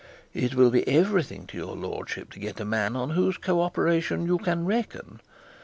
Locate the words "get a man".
2.39-2.95